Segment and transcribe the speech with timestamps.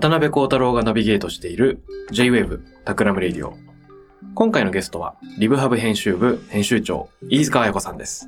[0.00, 3.52] 渡辺幸太郎がナビゲートしている J-Wave タクラム Radio。
[4.34, 8.26] 今回のゲストは、リブハブ編集部編集長、飯塚彩子さんです。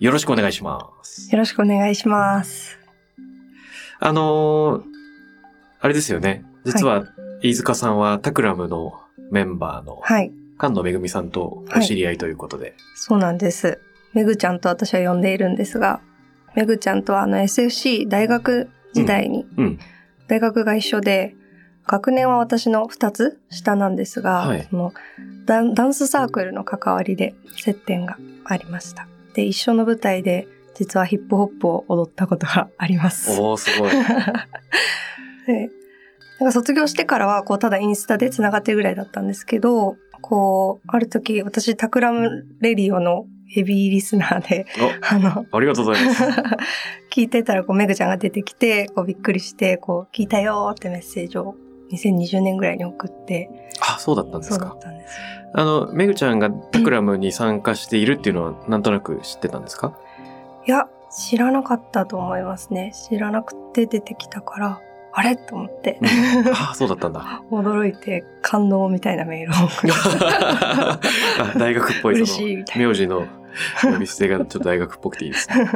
[0.00, 1.30] よろしくお願いします。
[1.30, 2.78] よろしくお願いします。
[4.00, 4.82] あのー、
[5.80, 6.46] あれですよね。
[6.64, 7.04] 実は、
[7.42, 8.98] 飯塚さんはタクラムの
[9.30, 10.32] メンバーのはい。
[10.58, 12.74] 菅野めぐみさんとお知り合いということで。
[12.94, 13.82] そうなんです。
[14.14, 16.00] めぐちゃんと私は呼んでいるんですが、
[16.54, 19.78] めぐちゃんとはあの SFC 大学時代に、うん。
[20.28, 21.34] 大学が一緒で、
[21.86, 24.92] 学年は私の2つ下なんですが、はいその
[25.44, 29.06] ダンダンスサークルの関わりで接点がありました。
[29.34, 33.40] で、一緒の舞台で実はヒップホップを踊ったことがあります。
[33.40, 33.90] おー、すごい。
[35.46, 35.70] で
[36.38, 39.96] なんか卒業してからは、こう、ただインスタで繋がってるぐらいだったんですけど、
[40.28, 44.66] こう、ある時、私、タクラムレディオのヘビーリスナーで、
[45.08, 46.24] あの、お、ありがとうございます。
[47.14, 51.54] 聞いてたら、こう、メグちゃんが出てきて、こう、びっくりして、こう、聞いたよーってメッセージを
[51.92, 53.48] 2020年ぐらいに送って、
[53.80, 54.78] あ、そうだったんでそうだすかっ。
[54.80, 55.16] たんです。
[55.54, 59.96] あの、めぐちゃんがタクラムに参加しているっていうのは、なんとなく知ってたんですか？
[60.66, 62.92] いや、知らなかったと思いますね。
[63.08, 64.80] 知らなくて出てきたから、
[65.18, 65.34] あれ？
[65.34, 65.98] と思って、
[66.52, 67.42] あ、そうだったんだ。
[67.50, 71.00] 驚いて感動みたいなメールを送り あ
[71.58, 73.24] 大学っぽい嬉その名字の
[73.82, 75.70] 呼び捨てがちょっと大学っぽくていいですね。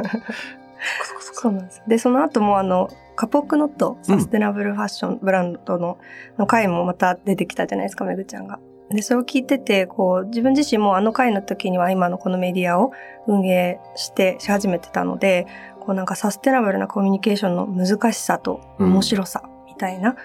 [1.33, 1.81] そうなんです。
[1.87, 5.97] で、その後もあの、カポックノット、サステナブルファッションブランドの、
[6.37, 8.59] の回もまた出てきたじゃないですか、めぐちゃんが。
[8.93, 12.91] で、それを聞いてて、こう、自分自身もあの回の時には今のこのメディアを
[13.27, 15.47] 運営して、し始めてたので、
[15.79, 20.15] こうなんかサステナブルなコミュニケーションの難しさと面白さみたいな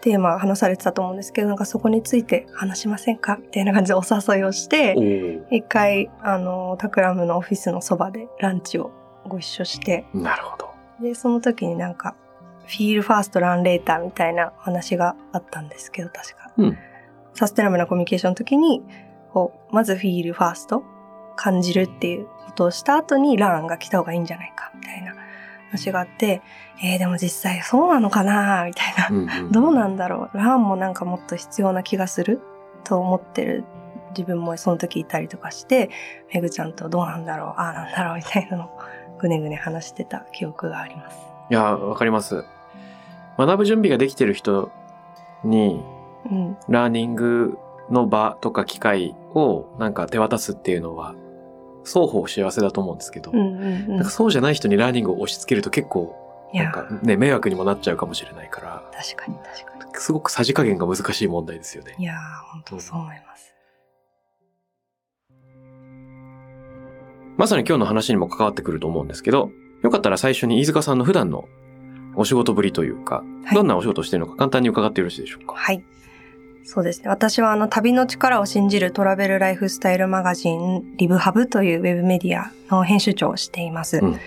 [0.00, 4.96] テーマが話されてたと思うんですけど、なんかそこについて話しませんかみたいな感じでお誘いをして
[5.50, 8.90] 一回、あの、タクラムのオフィスのそばでランチを
[9.28, 10.70] ご一緒して、なるほど。
[11.00, 12.16] で、その時になんか、
[12.66, 16.52] フィールファーストランレーターみたいなお話があったんですけど、確か。
[16.56, 16.78] うん
[17.34, 18.82] サステナブルなコミュニケーションの時に、
[19.32, 20.84] こう、まずフィールファースト、
[21.36, 25.14] 感じるっていうことをした後にランが来た方がいいんじゃないか、みたいな
[25.70, 26.42] 話があって、
[26.82, 29.08] えー、でも実際そうなのかなみたいな。
[29.10, 32.40] うんうんどうなんだろうランもなんかもっと必要な気がする
[32.84, 33.64] と思ってる
[34.10, 35.90] 自分もその時いたりとかして、
[36.32, 38.78] めぐちゃんとどうなんだろうああなんだろうみたいなのを
[39.18, 41.16] ぐねぐね話してた記憶があります。
[41.50, 42.44] いや、わかります。
[43.38, 44.70] 学ぶ準備ができてる人
[45.44, 45.82] に、
[46.30, 46.56] うん。
[46.68, 47.58] ラーニング
[47.90, 51.14] の場とか機会をなんか手渡すっていうのは、
[51.84, 53.88] 双方幸せだと思うんですけど、うんうんうん。
[53.96, 56.16] なんかそうじゃない人にラーニングを押し付けると結構、
[56.54, 59.94] なんかね、迷惑にもなっちゃうかもしれないから、確かに確かに。
[59.94, 61.94] すごくさじ加減が難しい問題ですよね。
[61.98, 62.16] いやー、
[62.52, 63.54] 本当そう思います。
[67.36, 69.50] まさに今日の話にも関わってくると思うんですけど、
[69.82, 71.46] よかったら最初に飯塚さんの普段の
[72.14, 75.54] お仕事ぶりというか、はいどんなお仕事をしているのか簡単に伺ってよろしいでしょうか？
[75.54, 75.82] はい。
[76.64, 77.08] そうですね。
[77.08, 83.98] 私はあの旅の力を信じるトラベルライフスタイルマガジンリブハブというウェブメディアの編集長をしています。
[83.98, 84.20] うん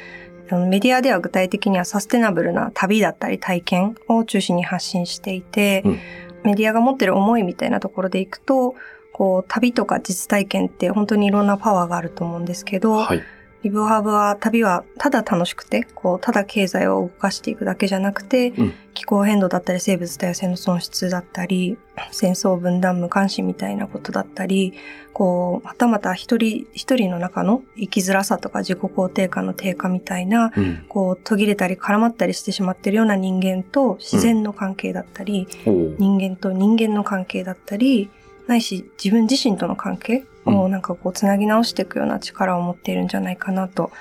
[0.70, 6.00] メディアでは具体的にはサステナブルな旅だったり体験を中心に発信していて、うん
[6.46, 8.76] メディアが持ってる思いみたいなところでいくと、
[9.12, 13.24] こう旅とか実体験って本当にいろんなパワーがあると思うんですけど、はい。
[13.66, 18.74] リブハブは旅はただ楽しくて、こう、ただ経済を動かしていくだけじゃなくて、うん。
[18.94, 21.76] 気候変動だったり生物多様性の損失だったり、
[22.12, 24.76] 戦争分断無関心みたいなことだったり、
[25.14, 30.86] こう、またまた一人一人の中の生きづらさとか自己肯定感の低下みたいな、うん。
[30.88, 38.12] こう、途切れたり絡まったりしてしまっているような人間と自然の関係だったり、おー人間と人間の関係だったり、
[38.46, 43.92] ないし自分自身との関係をなんかこうつなぎ直していくような力を持っているんじゃないかなと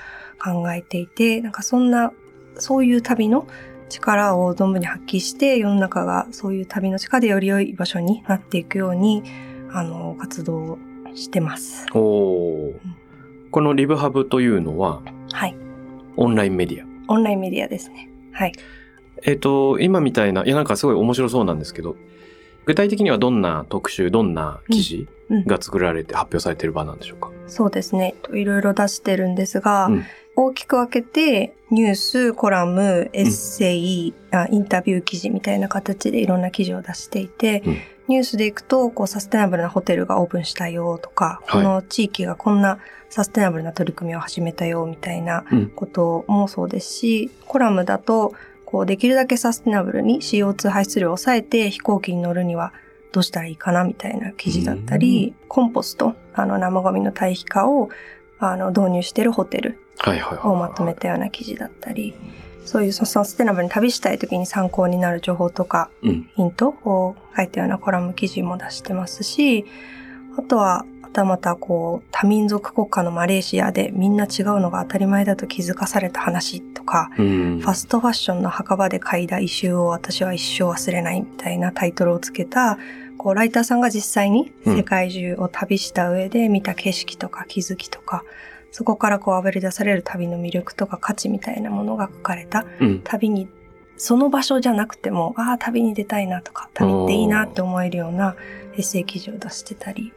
[0.42, 2.12] 考えていて、なんかそんな、
[2.58, 3.46] そういう旅の
[3.88, 9.22] 力を存分に発揮して世の中がそういう旅の力でより良い場所になっていくように、
[9.72, 10.78] あの、活動
[11.14, 11.86] してます。
[11.94, 12.74] おー
[13.50, 15.00] このリブハブというのは、
[15.30, 15.56] はい。
[16.16, 16.86] オンラインメディア？
[17.06, 18.08] オンラインメディアですね。
[18.32, 18.52] はい。
[19.22, 21.94] えっ、と、今みたいな、いやなんかすごい面白そうなんですけど、
[22.66, 25.36] 具体的にはどんな特集、どんな記事うん。
[25.38, 25.44] うん。
[25.46, 28.14] が作られて発表されている場なんでしょうか、そうですね。
[28.32, 30.04] いろいろ出してるんですが、うん。
[30.36, 37.76] 大きく分けて、ニュース、コラム、エッセイ、あインタビュー記事みたいな形でいろんな記事を出していて、うん。
[38.06, 41.62] ニュースでいくと、こう、サステナブルなホテルがオープンしたよとか、はい。
[41.62, 42.78] この地域がこんな
[43.08, 45.66] サステナブルな取り組みを始めたよみたいなうん。
[45.70, 48.34] こともそうですし、コラムだと、
[48.74, 52.72] こう、できるだけサステナブルに CO2 排出量を抑えて飛行機に乗るには
[53.12, 57.88] どうしたらいいかなみたいな記事だったり、コンポスト、あの生ゴミの堆肥化を
[58.40, 59.78] あの導入しているホテル。
[60.42, 62.14] をまとめたような記事だったり、
[62.64, 66.28] そういうサステナブルに旅したい時に参考になる情報とかうん。
[66.34, 69.66] ヒントを書いたようなコラム記事も出してますし、
[70.36, 77.60] あとは、またまたこう、多民族国家のマレーシアでみんな違うのが当たり前だと気づかされた話とか、うん。
[77.60, 82.78] ファストファッションの墓場で嗅いだ異臭を私は一生忘れないみたいなタイトルをつけた、
[83.16, 88.24] こう、ライターさんが実際に世界中を旅した上で見た景色とか気づきとか、
[88.70, 93.00] そこからこう、あぶり出される旅の魅力とか価値みたいなものが書かれたうん。
[93.04, 93.48] 旅に、
[93.96, 98.34] その場所じゃなくても、ああ、旅に出たいなとか、旅っていいなって思えるような
[98.74, 100.12] エッセイ記事を出してたり、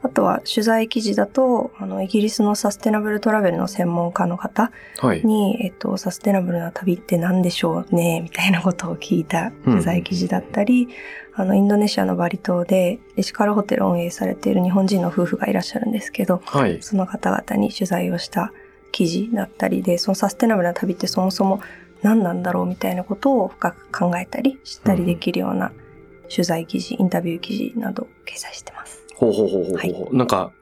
[0.00, 5.24] あとは取材記事だと、あの、イギリスのサステナブルトラベルの専門家の方はい。
[5.24, 10.88] に、えっと、サステナブルな旅って何でしょうね、みたいなことを聞いた取材記事だったり、
[11.34, 16.80] あの、インドネシアのバリ島でエシカルホテルを運営されている日本人の夫婦がいらっしゃるんですけど、はい。
[16.80, 18.52] その方々に取材をした
[18.92, 21.60] 記事だったりで、そのサステナブルな旅ってそもそも
[22.02, 25.72] 何なんだろうみたいなことを深く考えたり、知ったりできるような
[26.30, 29.07] 取材記事、インタビュー記事など掲載してます。
[29.18, 30.16] ほうほうほうほうほう。
[30.16, 30.52] なんか、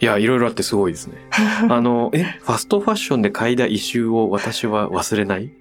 [0.00, 1.14] いや、いろいろあってすごいですね。
[1.70, 5.52] あの、え、ファストファッションで嗅いだ異臭を私は忘れない？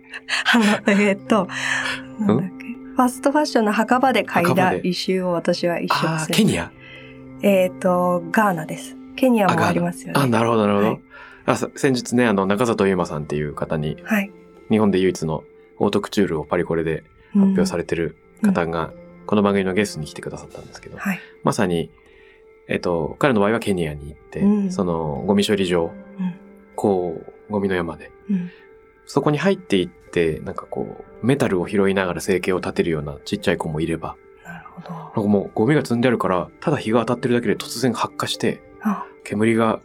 [0.53, 0.63] あの、
[0.94, 1.48] えーっと、
[2.19, 2.65] なんだっけ？
[2.65, 6.71] ファストファッションの墓場で嗅いだ異臭を私は一生ああ、忘れケニア？
[7.44, 8.95] えーっと、ガーナです。
[9.15, 10.19] ケニアもありますよね。
[10.19, 10.88] あ、なるほど、なるほど。
[10.88, 11.00] はい
[11.44, 14.31] あさ先日ね、あの、中里優馬さんっていう方に、はい。
[14.69, 15.44] 日本で唯一の
[15.80, 17.03] オートクチュールをパリコレで
[17.33, 18.94] 発表されれてる方が、
[19.31, 21.19] この番組のゲストに来てくださったんですけど、はい。
[21.45, 21.89] まさに、
[22.68, 25.88] えっと、彼の場合はケニアに行って、うんその、ゴミ処理場、う
[26.22, 26.36] ん
[26.75, 28.51] こう、ゴミの山で、うん。
[29.06, 34.89] そこに入っていって、なんかこう、メタルを拾いながら生計を立てるようなちっちゃい子もいれば、なるほど。
[34.89, 39.80] なんかもうゴミが積んであるから、ただ日が当たってるだけで突然発火して、あ、煙が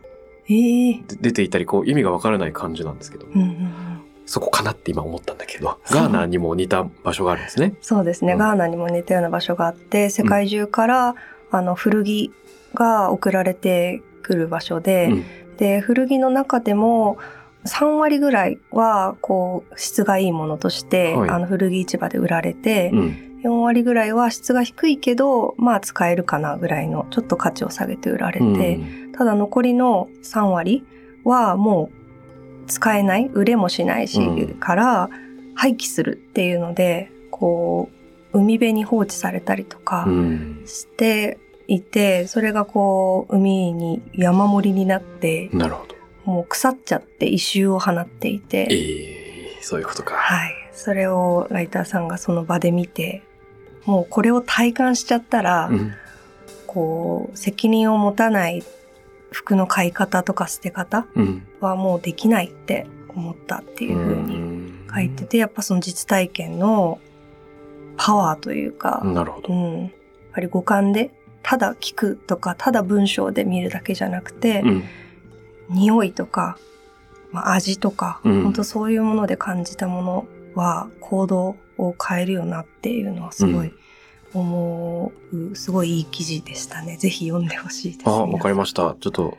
[0.49, 3.95] ええ出ていたり、こう、意味がわからない感じなんですけど、うんうんうん。
[4.26, 7.75] そこかなって今思ったんだけど、ガーナにも似た場所があるんですね。
[7.81, 8.38] そうですね、うん。
[8.38, 11.14] ガーナにも似たような場所があって、世界中から、
[11.50, 12.32] あの、古着
[12.75, 15.25] が送られてくる場所で、うん。
[15.56, 17.19] で、古着の中でも、
[17.64, 21.31] 3割ぐらいは、こう、質がいいものとして、はい。
[21.31, 23.17] あの、古着市場で売られて、うん。
[23.44, 29.12] 4割ぐらいは質が低いけど、まあ使えるかなぐらいの、ちょっと価値を下げて売られて、うん。
[29.12, 30.84] ただ残りの3割
[31.23, 32.06] はもう
[32.66, 35.10] 使えない、売れもしないし、うんから
[35.54, 37.88] 廃棄するっていうので、こ
[38.32, 40.62] う、海辺に放置されたりとかうん。
[40.66, 45.96] していて、それがこう、海に山盛りになって、なるほど。
[46.30, 50.14] もう腐っちゃって異臭を放っていて、ええそういうことか。
[50.14, 50.52] はい。
[50.73, 53.23] それをライターさんがその場で見て、
[53.85, 55.92] もうこれを体感しちゃったら、うん。
[56.66, 58.62] こう、責任を持たない
[59.37, 61.47] 服の買い方とか捨て方うん。
[61.61, 66.99] はもうできないって思ったっていうふうにん書いてて、やっぱその実体験の
[67.99, 69.57] パワーというか、なるほどう。
[69.57, 69.83] ん。
[69.83, 69.90] やっ
[70.33, 71.11] ぱり五感で、
[71.43, 74.85] ただ聞くとか、ただ文章で見るだけじゃなくて、うん。
[75.69, 76.57] 匂いとか、
[77.31, 83.73] まあ、味とか、うん本当そういうもので感じたものは行動を変えるよなっていうのはすごい
[84.40, 86.97] 思う、すごいいい記事でしたね。
[86.97, 88.09] ぜひ読んでほしいです。
[88.09, 88.97] あ、わかりましした。
[89.00, 89.37] ちょっと、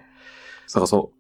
[0.68, 1.18] 探そう。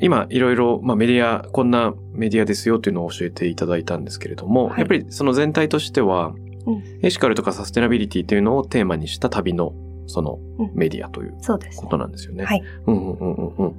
[0.00, 6.28] 今、いろいろ、まあ、メディア、こんなメディアですよっていうのを教えていただいたんですけれども、はいやっぱりその全体としては、
[6.66, 9.72] うんエシカルとかサステナビリティというのをテーマにした旅の、
[10.06, 11.82] そのうんメディアというそうですね。
[11.82, 12.44] ことなんですよね。
[12.44, 12.62] はい。
[12.86, 13.76] うんうんうんうんうん。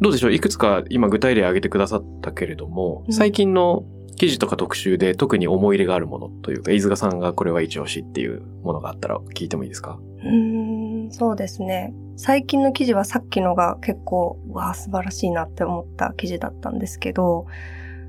[0.00, 0.32] どうでしょう？
[0.32, 3.12] いくつか今具体例挙げてくださったけれども、うん。
[3.12, 3.84] 最近の
[4.16, 9.98] 記事とか特集で特に思い入れがあるものというか、飯塚さんがこれは一押しっていうものがあったら聞いてもいいですか？
[10.18, 11.94] うーん、そうですね。
[12.16, 17.46] 最近の記事はさっきのが結構、うわあ、素晴らしいなって思った記事だったんですけど、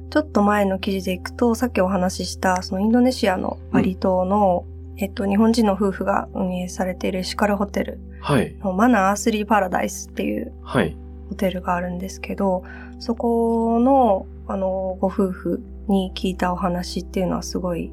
[0.09, 7.99] ちょっと前の記事でいくと、さっきお話しした、そのインドネシアのバリ島の、うん、えっと、日本人の夫婦が運営されているエシカルホテル
[8.63, 10.51] のマナーアースリーパラダイスっていう
[11.29, 12.63] ホテルがあるんですけど、
[12.99, 17.91] そこの、あの、ご夫婦に聞いたお話っていうのはすごい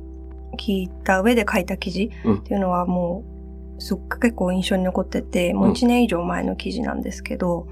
[0.58, 3.24] 聞いた上で書いた記事っていうのはも
[3.78, 7.68] う、すっごく結構印象に残ってて、もう1年以上前の記事なんですけど、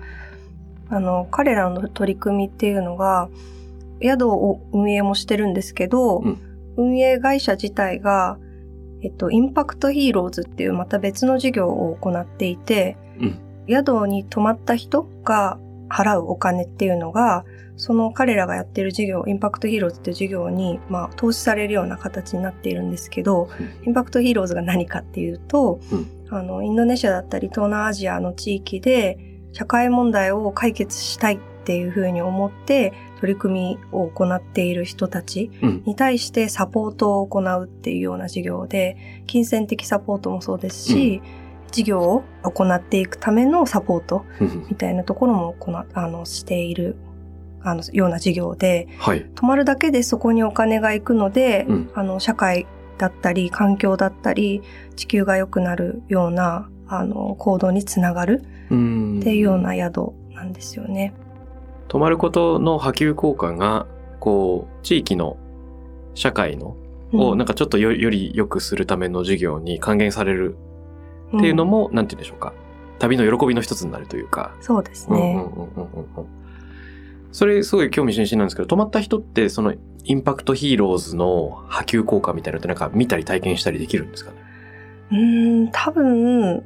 [0.90, 3.28] あの、彼らの取り組みっていうのが、
[4.02, 6.38] 宿を運営もしてるんですけど、うん、
[6.76, 8.38] 運営会社自体が、
[9.02, 17.44] えっと、インパクトヒーローズっていうまた別の事業を行っていて、うん、宿に泊まった人が払うお金っていうのが、
[17.76, 29.18] その彼らがやってる事業、インパクトヒーローズっていう事業に、まあ、投資されるような形になっているんですけど、うん、インパクトヒーローズが何かっていうと、うん、あの、インドネシアだったり東南アジアの地域で
[29.52, 35.50] 社会問題を解決したいっていうふうに思って取り組みを行っている人たち
[35.86, 41.43] に対してサポートを行うっていうような事業で、金銭的サポートもそうですし、うん、
[41.74, 44.24] 事業を行っていくためのサポート
[44.70, 46.96] みたいなところも行あのしている
[47.62, 54.62] あのような事業で、はい、泊まるだけでそこにお金が行くので、うん、あの社会だったり環境だったり
[54.94, 61.12] 地球が良くなるようなあの行動につながるっていうような宿なんですよね。
[61.88, 63.86] 泊まることの波及効果が、
[64.20, 65.36] こう、地域の
[66.14, 66.76] 社会の、
[67.12, 70.56] をなんかちょっとよより良くするための事業に還元される
[71.36, 72.52] っていうのも、うん、なんて言うんでしょうか。
[72.98, 74.54] 旅の喜びの一つになるというか。
[74.60, 75.44] そうですね。
[77.32, 79.74] それすごい興味津々なんですけど、泊まった人ってその
[80.04, 84.36] インパクトヒーローズの波及効果みたいなのってなんか見たり体験したりできるんですかね？
[85.10, 86.62] うん、多分、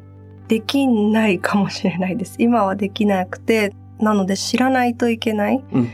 [0.48, 2.36] できないかもしれないです。
[2.40, 5.88] 今はできなくて、なので知らないといけない、うん、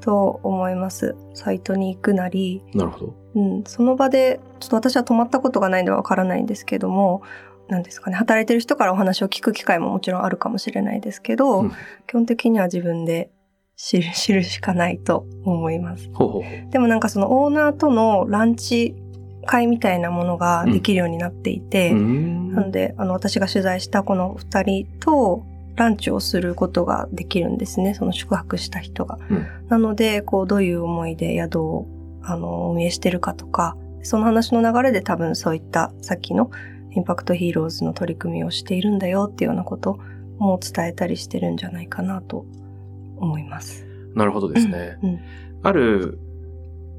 [0.00, 1.14] と思います。
[1.34, 2.62] サイトに行くなり。
[2.74, 3.14] なるほど。
[3.34, 7.22] うん、その場で、ちょっと私は泊まったことがないんでわからないんですけども、
[7.70, 11.70] なんですかね、働いてる人からお話を聞く機会ももちろんあるかもしれないですけど、うん、
[12.06, 13.30] 基本的には自分で
[13.76, 16.10] 知る、知るしかないと思います。
[16.12, 18.94] ほうほうでもなんかそのオーナーとのランチ
[19.46, 25.44] 会みたいなものができるようになっていて、うん、なので、あの、私が取材したこの二人と、
[25.76, 27.94] ランチをすることができるんですね。
[27.94, 29.18] その宿泊した人が。
[29.30, 31.86] うん、なので、こう、どういう思いで宿を、
[32.22, 36.50] あの、運営してるかとか、その話の流れで多分そういったさっきの
[36.92, 39.98] インパクトヒーローズの取り組みをしているんだよっていうようなこと
[40.38, 42.46] も伝えたりしてるんじゃないかなと
[43.16, 43.86] 思います。
[44.14, 44.98] なるほどですね。
[45.02, 45.20] うんうん、
[45.62, 46.18] ある、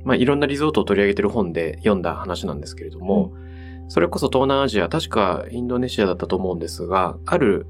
[0.06, 7.68] まあ、いろんなリゾートを取り上げてる本で読んだ話なんですけれども、うん、それこそ東南アジア、確かインドネシアだったと思うんですが、ある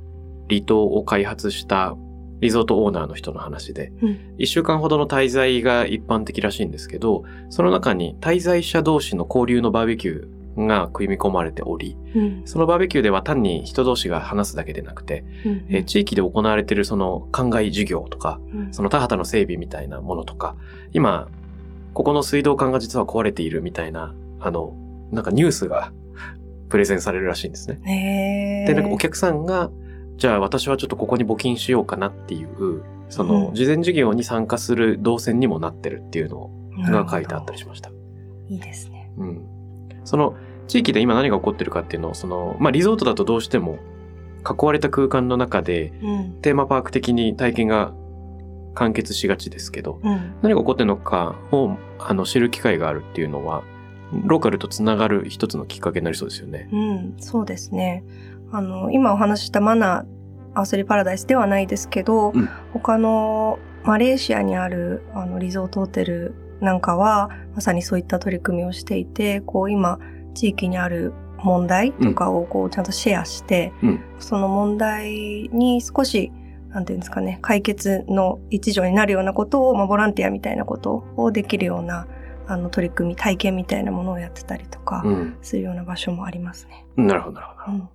[0.49, 1.95] 離島を開発した
[2.41, 18.39] リゾートオーナーの人の話で、うん、1週間ほどの滞在が一般的らしいんですけど、その中に滞在者同士の交流のバーベキューが組み込まれており、うん、そのバーベキューでは単に人同士が話すだけでなくて、うん、え地域で行われているその灌漑事業とか、
[18.71, 20.55] その田畑の整備みたいなものとか、
[20.93, 21.29] 今、
[21.93, 24.73] ここの水道管が実は壊れているみたいな、あの、
[25.11, 25.91] なんかニュースが
[26.69, 28.65] プレゼンされるらしいんですね。
[28.67, 29.71] で、なんかお客さんが
[30.21, 37.89] じゃあ私はちょっとここに募金しようかなっていう、その、事前事業に参加する動線にもなってるっていうのが書いてあったりしました。
[38.47, 39.11] いいですね。
[39.17, 39.45] うん。
[40.11, 40.35] その、
[40.67, 43.79] 地域で今何が起こってるかっていうのを、その、まあ、リゾートだとどうしても、
[44.43, 47.93] 囲われた空間の中で、うん、テーマパーク的に体験が
[48.73, 53.63] 完結しがちですけど、うん、何が起こってるのかをあの知る機会があるっていうのは、
[54.25, 56.67] ローカルとつながる一つのきっかけになりそうですよね。
[56.73, 58.03] うん、そうですね。
[58.51, 69.99] あの、今お話したマナー、アースリーパラダイスではないですけど、うん、他のマレーシアにあるあのリゾートホテルなんかは、まさにそういった取り組みをしていて、こう今、
[70.33, 71.13] 地域にある
[71.43, 76.31] 問題とかをこうちゃんとシェアして、うん、その問題に少し、
[76.69, 82.07] なんていうんですかね、解決の一助になるようなことを、まあ、ボランティアみたいなことをできるような、
[82.47, 85.03] あの取り組み、体験みたいなものをやってたりとか、
[85.41, 86.85] するような場所もありますね。
[86.97, 87.77] うん、なるほど、なるほど。
[87.77, 87.89] うん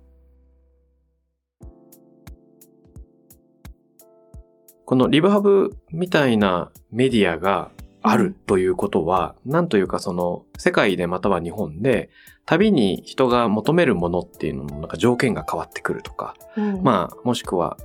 [4.87, 7.71] このリブハブみたいなメディアが
[8.09, 12.09] あるということは、なんというかその世界でまたは日本で
[12.45, 17.77] 旅に人が求めるものっていうののなんか条件が変わってくるとか、うん、まあもしくは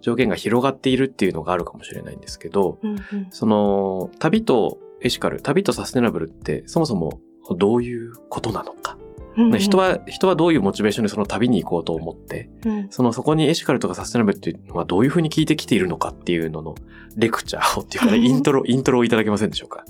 [0.00, 3.00] 条件が広がっているっていうのがあるかもしれないんですけど、うんうん、
[3.30, 7.20] その旅とエシカル、旅とサステナブルってそもそも
[7.56, 8.98] どういうことなのか
[9.36, 16.74] うんうん人は、人はどういうモチベーションでその旅に行こうと思って、うんそのそこにエシカルとかサステナブルっていうのはどういうふうに聞いてきているのかっていうのの
[17.16, 19.84] レクチャーをっていうかね、 イントロ、イントロをいただけませんでしょうか？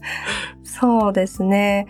[0.64, 1.86] そうですね。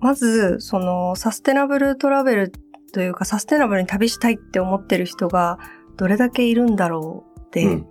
[0.00, 2.52] まず、その、サステナブルトラベル
[2.92, 5.58] というか、サステナブルに旅したいって思ってる人が、
[5.96, 7.86] どれだけいるんだろうって、うん。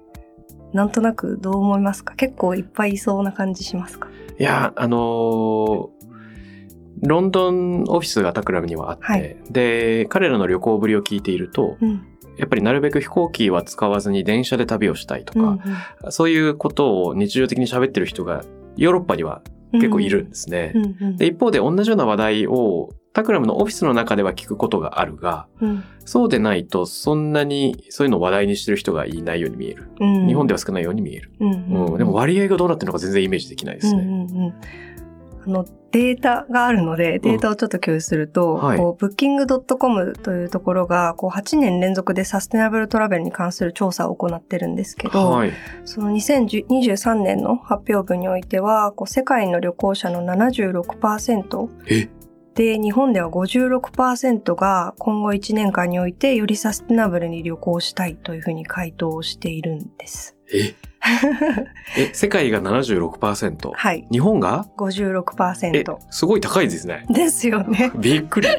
[0.73, 2.13] なんとなくどう思いますか？
[2.15, 4.09] 結構いっぱいいそうな感じしますか？
[4.37, 5.94] いや、あのー
[7.01, 12.07] ロンドンオフィスがタクラムにはあって、はいで、彼らの旅行ぶりを聞いていると、うん。
[12.37, 18.43] やっぱりなるべく飛行機は使わずに電車で旅をしたいとうんか、そういうことを日常的に喋ってる人が
[18.75, 19.41] ヨーロッパには
[19.73, 20.73] うん結構いるんですね。
[20.75, 29.89] うんうんで、一方で同じような話題をタクラムのオフィスの中では聞くことがあるが、うんそうでないとそんなにそういうのを話題にしてる人がいないように見える。
[29.99, 31.31] うん日本では少ないように見える。
[31.39, 34.01] うんうん、でも割合がどうなってるのか全然イメージできないですね。
[34.01, 34.53] うんうんうん
[34.94, 34.94] あ
[35.49, 45.53] の、データがあるので、データをちょっと共有すると、はいこう、booking.com というところが、こう、8年連続でサステナブルトラベルに関する調査を行ってるんですけど、はい。
[45.85, 52.09] その2023年の発表文においては、こう世界の旅行者の76%え？
[52.55, 60.37] で、日本では56%が今後1年間においてよりサステナブルに旅行したいというふうに回答しているんです。
[60.53, 60.73] え？
[61.97, 63.71] え、世界が76%。
[63.73, 64.05] はい。
[64.11, 64.65] 日本が？
[64.67, 67.05] え56%。、すごい高いですね。
[67.09, 67.91] ですよね。
[67.95, 68.47] びっくり。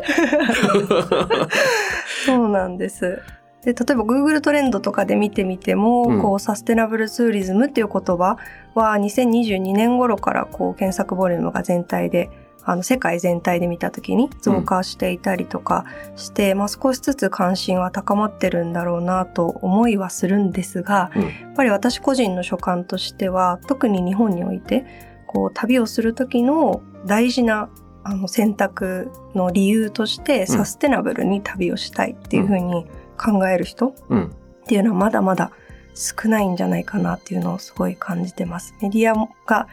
[2.25, 3.21] そうなんです。
[3.65, 8.37] で、例えば Google トレンドとかで見てみても、うんこう、サステナブルツーリズムっていう言葉
[8.75, 12.31] は2022年頃からこう、検索ボリュームが全体で、
[12.69, 15.85] あの、世界全体で見たときに増加していたりとか
[16.17, 24.85] して、まあ少しずつ関心は高まってるんだろうなと思いはするんですが、うんやっぱり私個人の所感としては、特に日本において、
[25.27, 27.71] こう、旅をする時の大事な
[28.05, 34.25] あの選択の理由として、サステナブルに旅をしたいっていうふうに考える人うん。
[34.27, 34.29] っ
[34.67, 35.51] ていうのはまだまだ
[35.95, 38.75] 少ないんじゃないかなっていうのをすごい感じてます。
[38.83, 39.67] メディアが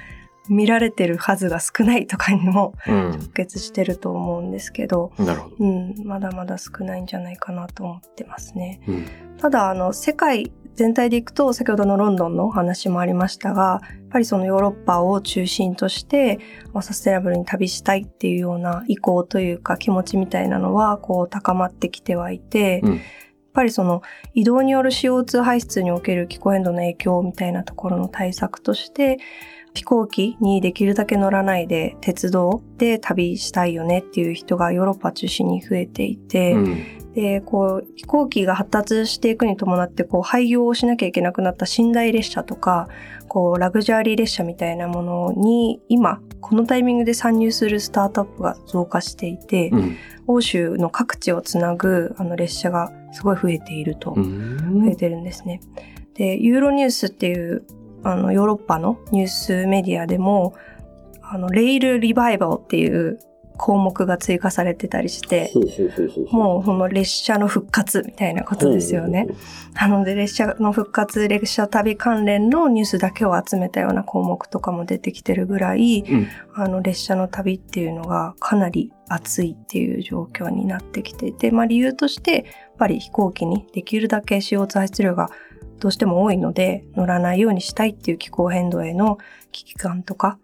[0.49, 3.11] 見られてる数が少ないとかにもうん。
[3.11, 5.55] 直結してると思うんですけど、なるほど。
[5.59, 8.81] うん、まだまだ少ないんじゃないかなと思ってますね。
[8.87, 9.05] うん。
[9.37, 16.39] ただ、あの、世界全体でいくと、先ほどのロンドンのお話もありましたが、やっぱりそのヨーロッパを中心として、
[16.73, 22.99] まあサステナブルに旅したいっていうような意向というか気持ちみたいなのは、こう高まってきてはいて、うん
[23.53, 24.01] やっぱりその
[24.33, 29.19] 移動による CO2 排出における気候変動の影響みたいなところの対策として、
[29.73, 37.03] 飛行機にできるだけ乗らないで鉄道で旅したいよねっていう人がヨーロッパ中心に増えていて、うん。
[37.13, 42.87] で、こう、飛行機が発達していくに伴って、こう、廃業をしなきゃいけなくなった寝台列車とか、
[43.27, 49.95] こう、ラグジュアリー列車みたいなものに、今、このタイミングで参入するスタートアップが増加していて、うん。
[50.25, 55.61] 欧州の各地をつなぐ、あの、列車がすごい増えていると、うん増えてるんですね。
[56.15, 57.63] で、ユーロニュースっていう、
[58.03, 60.55] あの、ヨーロッパのニュースメディアでも、
[61.21, 63.19] あの、レイルリバイバルっていう
[63.57, 65.51] 項目が追加されてたりして。
[66.31, 69.27] もうその列車の復活みたいなことですよね。
[69.73, 76.27] なので列車の復活、列車旅関連のニュースだけを集めたような項目とかも出てきてるぐらい、うん。
[76.55, 82.43] あの列車の旅っていうのがかなり熱いっていう状況になってきていて、まあ理由として、やっ
[82.77, 85.29] ぱり飛行機にできるだけ CO2 排出量が
[85.79, 89.17] どうしても多いので乗らないようにしたいっていう気候変動への
[89.51, 90.39] 危機感とか、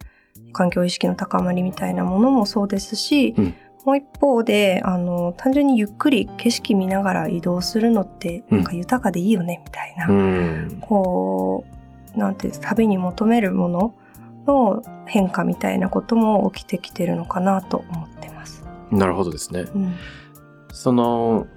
[0.52, 10.08] 環境意識の高まりみたいなものもそうですし、うんもう一方で、あの、単純にゆっくり景色見ながら移動するのって、なんか豊かでいいよね、みたいな。
[10.08, 10.78] うん。
[10.82, 11.65] こ
[12.15, 13.96] う、なんていうんです旅に求めるもの
[14.46, 18.65] の変化みたいなことも起きてきてるのかなと思ってます。
[18.92, 19.62] なるほどですね。
[19.62, 19.96] うん。
[20.74, 21.48] その、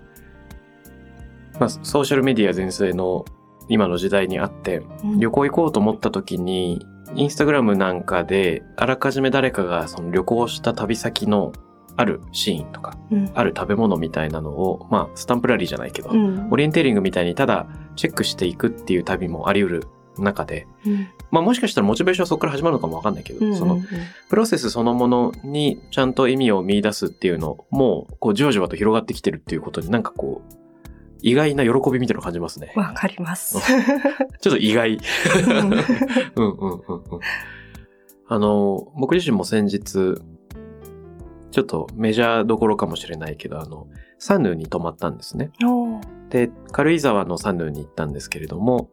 [1.58, 3.24] まあ、ソーシャルメディア全盛の
[3.68, 5.20] 今の時代にあって、うん。
[5.20, 11.52] 旅行行こうと思った時に、インスタグラムなんかで、あらかじめ誰かがその旅行した旅先の
[11.96, 13.30] あるシーンとか、うん。
[13.34, 16.48] ある食べ物みたいなのを、まあ、スタンプラリーじゃないけど、うん。
[16.50, 19.86] オリエンテーリングみたいにただチェックしていくっていう旅もあり得る
[20.18, 21.08] 中で、うん。
[21.30, 23.56] まあもしかしたらモチベーションはそこから始まるのかもわかんないけど、うん。
[23.56, 23.80] その
[24.28, 30.61] プロセスそのものにちゃんと意味を見出すっていうのも、こうじわじわと広がってきてるっていうことになんかこう、
[31.22, 32.72] 意外な喜びみたいな感じますね。
[32.76, 33.58] わかります。
[34.40, 34.98] ちょっと意外。
[34.98, 37.20] うんうんうんうんうん。
[38.28, 40.20] あの、僕自身も先日、
[41.50, 43.86] ちょっとメジャーどころかもしれないけど、あの、
[44.18, 45.50] サヌーに泊まったんですね。
[46.30, 48.90] で、軽井沢のサヌーに行ったんですけれども、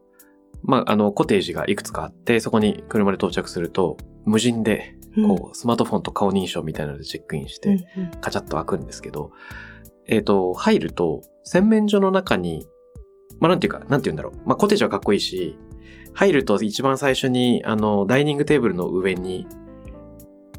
[0.62, 7.88] まあ、あの、コテージがいくつかあって、そこに車で到着すると、無人で、こう、スマートフォンと顔認証みたいなのでチェックインして、
[8.20, 9.32] カチャッと開くんですけど、
[10.10, 12.68] えっ、と、入ると、洗面所の中に、
[13.40, 14.34] まあ、なんていうか、なんて言うんだろう。
[14.46, 15.56] まあ、コテージはかっこいいし、
[16.14, 19.48] 入ると一番最初に、あの、ダイニングテーブルの上に、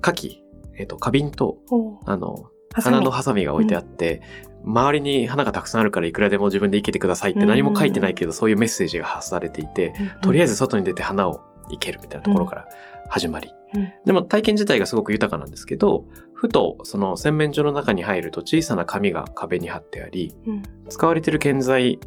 [0.02, 0.36] 牡蠣、
[0.78, 1.58] えっ、と、花瓶と、
[2.06, 4.22] あの、花のハサミが置いてあって、
[4.64, 12.68] 周りに花がたくさんあるからいくらでも自分で生けてくださいって何も書いてないけど、そういうメッセージが発されていて、とりあえず外に出て花を生けるみたいなところから
[13.08, 13.50] 始まり。
[13.74, 13.92] うん。
[14.04, 16.04] でも体験自体がすごく豊かなんですけど、
[16.40, 20.62] ふとその洗面所の中に入ると小さな紙が壁に貼ってあり、うん。
[20.88, 22.00] 使われている建材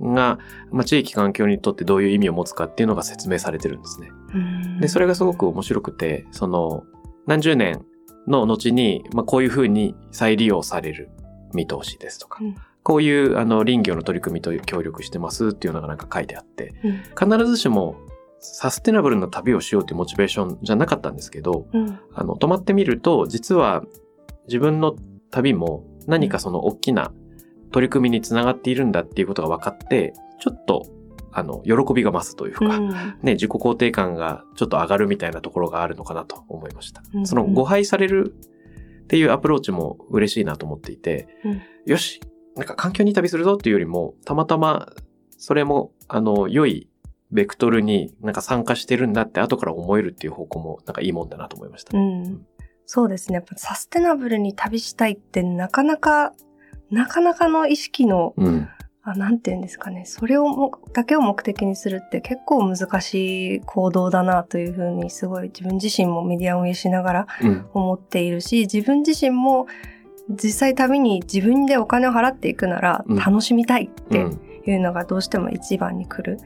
[0.00, 0.38] が、
[0.72, 4.08] まあ、地域環境にとってどういう意味を持つかっていうのが説明されてるんですね。
[4.32, 4.80] うん。
[4.80, 6.84] で、それがすごく面白くて、その、
[7.26, 7.84] 何十年
[8.26, 11.10] の後に、まあ、こういうふうに再利用される
[11.52, 12.54] 見通しですとか、うん。
[12.82, 17.38] こういう、あの、林業の取り組みと協力してますっていうのがなんか書いてあって、うん。
[17.38, 17.96] 必ずしも
[18.46, 21.98] サステナブルな旅をしようっていうモチベーションじゃなかったんですけど、うん。
[22.14, 23.82] あの、泊まってみると、実は
[24.46, 24.94] 自分の
[25.30, 27.10] 旅も何かその大きな
[27.72, 30.86] 取り組みにつながっているんだっていうことが分かって、ちょっと、
[31.32, 32.90] あの、喜びが増すというか、うん。
[33.22, 37.02] ね、自己肯定感がちょっと上がるみたいなところがあるのかなと思いました。
[37.14, 37.26] うん。
[37.26, 38.36] その誤配される
[39.04, 41.62] っていうアプローチも嬉しいなと思っていて、うん。
[41.86, 42.20] よし、
[42.56, 44.92] なんか環境に旅するぞっていうよりも、たまたま
[45.38, 46.88] それも、あの、良い
[47.34, 51.98] ベクトルになんか参加してるんだって後から思えるっていう方向もなんかいいもんだなと思いました。
[51.98, 52.46] うん
[52.86, 53.36] そうですね。
[53.36, 56.34] やっぱサステナブルに旅したいってなかなか、
[56.90, 58.68] なかなかの意識の、うん。
[59.06, 60.04] あなんて言うんですかね。
[60.06, 67.66] それをも、だけを目的にするって結構難しい行動だなというふうにすごい自分自身もメディア運営しながらうん。
[67.74, 69.66] 思っているし、自分自身も
[70.28, 74.40] 実際旅に自分でお金を払っていくならうん楽しみたいってうん。
[74.66, 76.38] いうのがどうしても一番に来る。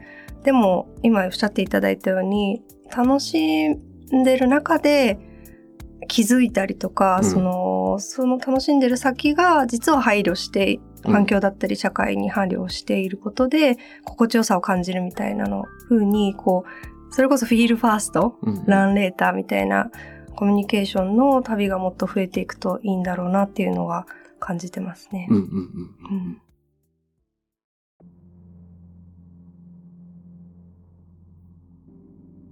[0.43, 2.61] でも今おっしゃっていただいたように
[2.95, 5.19] 楽しんでる中で
[6.07, 18.65] 気づいたりとか、うんそのその楽しんでる先が実は配慮してうん環境だったり社会に配慮していることで心地よさを感じるみたいなの風にこうそれこそフィールファーストうん。
[18.65, 19.91] ランレーターみたいな
[20.35, 24.07] コミュニケーションの旅がもっと増えていくといいんだろうなっていうのは
[24.39, 25.27] 感じてますね。
[25.29, 25.57] うんうんうんう
[26.11, 26.41] うん。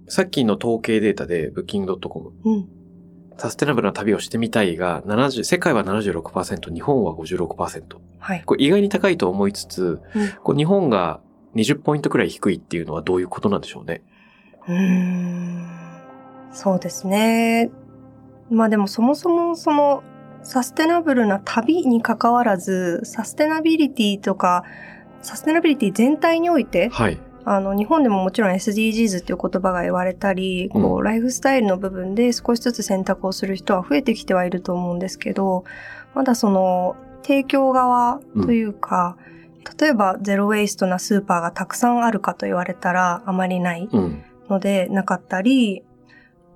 [0.08, 2.68] さっきの統計データで Booking.com うん
[3.40, 7.82] サステナブルな旅をしてみたいが70、世界は76%、日本は56%。
[8.18, 8.42] はい。
[8.44, 11.20] これ意外に高いと思いつつ、うんこう日本が
[11.54, 14.02] 20ポイントくらい低いっていうのはどういうことなんでしょうね？
[14.66, 15.68] うーん
[16.52, 17.70] そうですね。
[18.50, 20.02] まあでもそもそもその
[20.42, 24.64] サステナブルな旅に関わらず、サステナビリティとか、
[25.22, 27.18] サステナビリティ全体において、はい。
[27.50, 35.64] あの、日本でももちろん SDGs っていう言葉が言われたり、こうう、ライフスタイルの部分で少しずつ選択をする人は増えてきてはいると思うんですけど、
[36.14, 39.16] まだその、提供側というか、
[39.80, 44.22] 例えばゼロウェイストなスーパーがたくさんあるかと言われたらあまりないうん。
[44.48, 45.82] のでなかったり、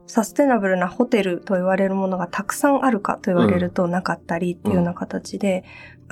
[0.06, 5.64] サステナブルなホテルと言われるものがたくさんあるかと言われるとなかったりっていうような形で、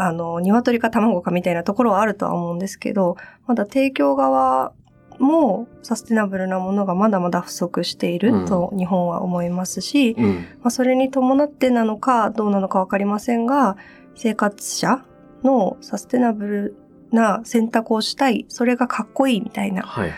[0.03, 4.73] あの、鶏か卵かみたいなところはあるとは思うんですけど、まだ提供側
[5.19, 10.35] もサステナブルなものがまだまだ不足していると日本は思いますし、うん。
[10.63, 13.77] まあ、それに伴ってなのかどうなのかわかりませんが、
[14.15, 15.05] 生活者
[15.45, 16.77] のサステナブル
[17.13, 20.13] な選択をしたい、それがかっこいいみたいなはい。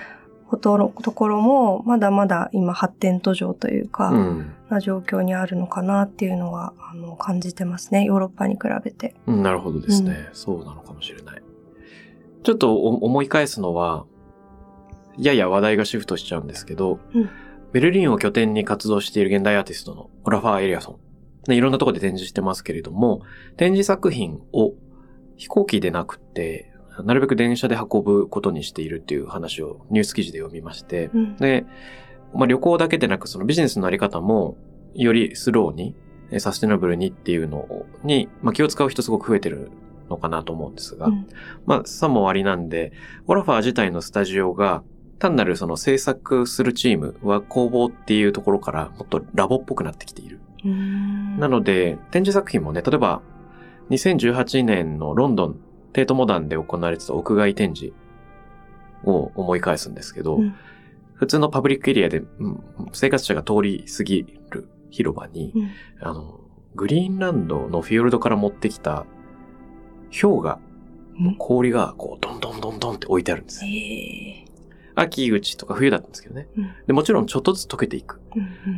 [0.49, 4.53] ことのところも、まだまだ今発展途上というか、うん。
[4.73, 8.05] な状況にあるのかなっていうのは、あの、感じてますね。
[8.05, 9.15] ヨーロッパに比べて。
[9.27, 11.43] うんなるほどですね、そうなのかもしれない。
[12.43, 14.07] ちょっとお思い返すのは、
[15.19, 17.31] やや話題がシフトしちゃうんですけど、うん
[17.73, 21.51] ベルリンを拠点に活動している現代アーティストのオラファー・エリアソン。
[21.51, 23.23] ねいろんなところで展示してますけれども、
[23.57, 24.75] 展示作品を
[25.37, 26.71] 飛行機でなくて、
[27.03, 31.37] なるべく電車で運ぶことにしているっていう話をニュース記事で読みまして、うん。
[31.37, 31.65] で、
[32.35, 34.57] まあ、旅行だけでなくそのビジネスのあり方も
[34.95, 35.95] よりスローに、
[36.31, 37.67] えサステナブルにっていうの
[38.05, 39.71] に、まあ、気を使う人すごく増えてる
[40.09, 41.27] のかなと思うんですが、うん。
[41.67, 42.93] まあ、さもありなんで、
[43.27, 44.83] オラファー自体のスタジオが
[45.19, 50.41] 単なるその制作するチームは工房っていうところからもっとラボっぽくなってきている。
[51.39, 53.23] なので、展示作品もね、例えば
[53.91, 55.61] 2018年のロンドン
[55.93, 57.95] テートモダンで行われてた屋外展示
[59.05, 60.55] を思い返すんですけど、うん
[61.23, 66.41] 普通のパブリックエリアで、うん生活者が通り過ぎる広場に、うんあの、
[66.75, 69.07] グリーンランドのフィヨルドから持ってきた
[70.11, 70.59] 氷河
[71.17, 73.69] の氷がこう、ドンドンドンドンって置いてあるんですえ。
[73.69, 74.45] え
[74.97, 76.49] 秋口とか冬だったんですけどね。
[76.59, 78.21] うんで、もちろんちょっとずつ溶けていく。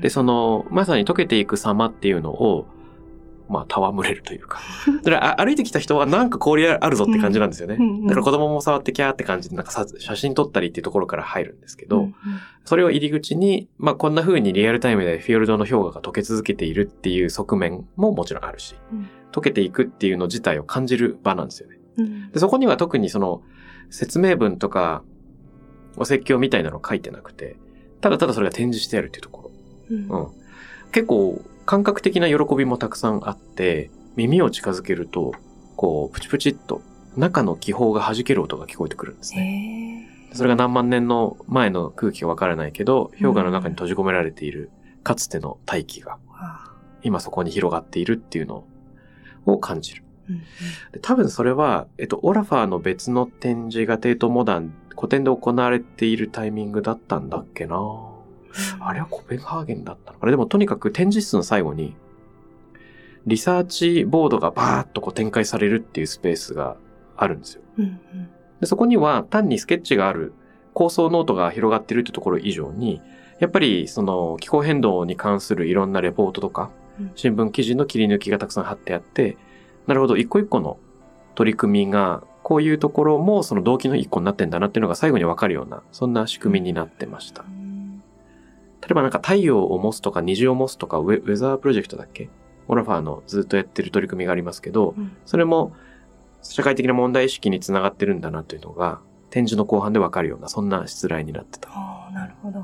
[0.02, 2.66] で、その、まさに溶けていく様っていうのを、
[3.48, 4.60] まあ、戯れるというか。
[4.86, 7.78] だからあ歩いてきた人はなんか氷あるぞって感じなんですよね。
[8.04, 12.14] だから子供も触ってキャーって感じで、なんかさ写真撮ったりっていうところから入るんですけど、うん
[12.66, 21.78] それを入り口に、まあこんな風にリアルタイムでフィヨルドの氷河が溶け続けているっていう側面ももちろんあるし、うん溶けていくっていうの自体を感じる場なんですよね。
[21.98, 23.42] うんでそこには特にその
[23.90, 25.02] 説明文とか
[25.96, 27.56] お説教みたいなの書いてなくて、
[28.00, 29.50] ただただそれが展示してあるっていうとこ
[29.90, 30.32] うんろ。
[30.34, 30.90] うん。
[30.92, 35.34] 結構感覚的な喜びもたくさんあって、耳を近づけると、
[35.76, 36.82] こう、プチプチっと
[37.16, 40.08] 中の気泡が弾ける音が聞こえてくるんですね。
[40.32, 44.70] へそれが何万年の前の空気かわからないけど、氷河の中に閉じ込められている、
[45.02, 46.18] かつての大気が、
[47.02, 48.64] 今そこに広がっているっていうの
[49.46, 50.04] を感じる。
[51.02, 57.76] 多分それは、えっと、オラファーの別の展示がテートモダン、個展で行われているタイミングだったんだっけな
[58.80, 60.30] あれはコペンハーゲンだったのかな？
[60.30, 61.94] でもとにかく展示室の最後に、
[63.26, 66.76] リサーチボードがバーッとこう展開されるっていうスペースが
[67.16, 67.62] あるんですよ。
[67.78, 68.00] うんうん
[68.60, 70.32] でそこには単にスケッチがある
[70.72, 73.00] 構想ノートが広がっているってところ以上に、
[73.40, 79.36] やっぱりその気候変動に関するいろんなレポートとかうん、新聞記事の切り抜きがたくさん貼ってあって、
[79.88, 80.78] なるほど、一個一個の
[81.34, 87.44] 取り組みが、こういうところもその動機の一個になってんだなっていうのが最後にわかるような、そんな仕組みになってました。
[88.84, 92.28] 例えばなんか太陽を模すとか虹を模すとかウェウェザープロジェクトだっけ？
[92.68, 95.72] オラファーのずっとやってる取り組みがありますけど、うんそれも
[96.42, 101.70] 社会的な問題意識につながってるんだなというのが展示の後半でわかるようなそんな失礼になってた。
[102.12, 102.62] なるほど。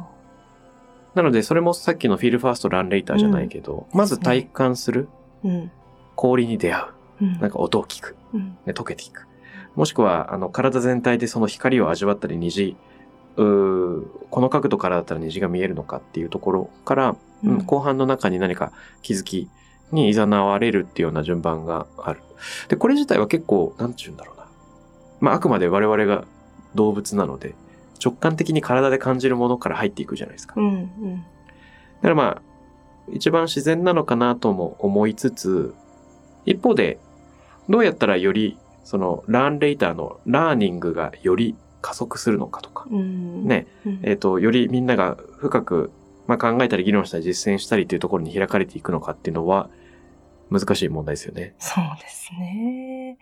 [1.14, 5.08] なのでそれもさっきのフィールファーストランレイターじゃないけど、まず体感する、
[5.42, 5.70] うん。
[6.14, 6.84] 氷に出会う、
[7.22, 7.40] うん。
[7.40, 8.58] なんか音を聞く、うん。
[8.66, 9.26] ね、溶けていく。
[9.74, 12.76] もしくは、あの、体全体でその光を味わったり虹、
[13.40, 19.48] この角度からだったら虹が見えるのかっていうところから、うんうん後半の中に何か気づき
[19.92, 22.20] に誘われるっていうような順番がある。
[22.68, 24.46] で、これ自体は結構、なんちゅうんだろうな。
[25.20, 26.24] まあ、あくまで我々が
[26.74, 27.54] 動物なので、
[28.04, 30.54] 直感的に体で感じるものから入っていくじゃないですか。
[30.56, 30.66] うん。
[30.66, 31.16] うん。
[31.16, 31.22] だ
[32.02, 32.42] からまあ、
[33.10, 35.74] 一番自然なのかなとも思いつつ、
[36.44, 36.98] 一方で、
[37.70, 43.46] どうやったらより、その、ラーンレイターのラーニングがより加速するのかとか、うん。
[43.46, 44.00] ね、うん。
[44.02, 45.90] えっ、と、よりみんなが深く、
[46.26, 49.70] まあ、考えたり議論したり実践したりというところに開かれていくのかっていうのは、
[50.50, 51.54] 難しい問題ですよね。
[51.58, 53.18] そうですね。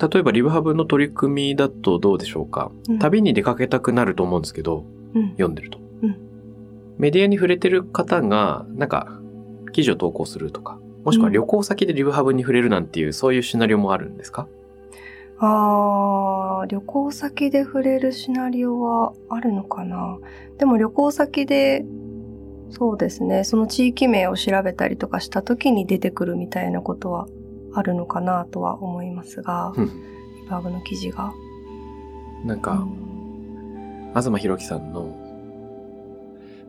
[0.00, 5.30] 例えば、リブハブの取り組みだとどうでしょうか、うん旅に出かけたくなると思うんですけど、うん。
[5.32, 5.78] 読んでると。
[6.02, 6.30] うん
[7.00, 9.08] メディアに触れてる方が、なんか、
[9.72, 14.48] 記事を投稿するとか、もしくは旅行先でリブハブに触れるなんていう、そういうシナリオもあるんですか？
[15.38, 20.18] ああ、旅行先で触れるシナリオはあるのかな？
[20.58, 21.84] でも旅行先で、
[22.70, 27.26] そうですね、その地域名を調べたりとかした時に出てくるみたいなことは
[27.72, 28.44] あるのかな？
[28.44, 29.86] とは思いますが、うん
[30.42, 31.32] リバーブの記事が。
[32.44, 32.86] なんか、
[34.14, 35.14] 東博樹さんの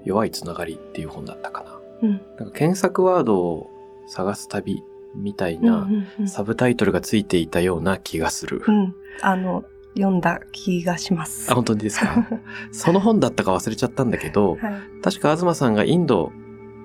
[0.05, 1.79] 弱いつながりっていう本だったかな。
[2.03, 2.21] うん。
[2.37, 3.70] なんか検索ワードを
[4.11, 4.83] 探す旅
[5.15, 5.65] みたいうん。
[5.65, 8.61] うなんうんサブタイトルがついていたような気がする。
[8.67, 8.95] うん。
[9.21, 9.63] あの、
[9.97, 11.51] 読んだ気がします。
[11.51, 12.27] あ、本当にですか？
[12.71, 14.59] その本だったか忘れちゃったんだけど、はい。
[15.01, 16.31] 確か東さんがインド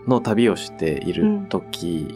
[0.08, 2.06] の旅をしている時、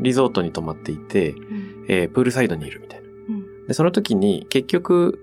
[0.00, 3.06] リゾートに泊まっていて、うんえープールサイドにいるみたいな。
[3.28, 5.18] うんで、その時に結局、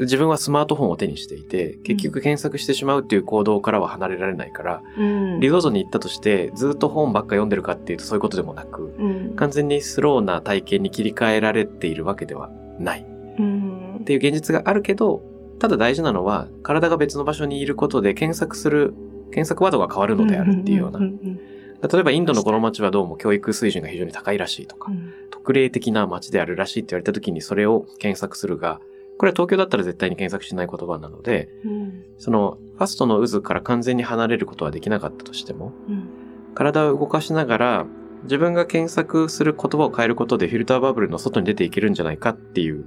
[0.00, 5.40] 自分はスマートフォンを手にしていて、結局検索してしまうっていう行動からは離れられないから、うん。
[5.40, 9.36] リゾートに行ったとして、ずっと本ばっか読んでるかっていうとそういうことでもなく、うん。
[9.36, 13.06] 完全にスローな体験に切り替えられているわけではない。
[13.38, 15.22] うんっていう現実があるけど、
[15.58, 18.94] ただ大事なのは、体が別の場所にいることで検索する、
[19.30, 21.00] 検索ワードが変わるのであるっていうような。
[21.00, 28.80] 例えばインドのこの街はどうも教育水準が非常に高いらしいとかう、ん特例的な街であるらしいって言われた時にそれを検索するが、
[29.18, 36.08] これは東京だったら絶対に検索しない言葉なので、うんそのファストの渦から完全に離れることはできなかったとしても、うん
[36.54, 37.86] 体を動かしながら
[38.22, 42.86] 自分が検索する言葉を変えることでフィルターバブルの外に出ていけるんじゃないかっていう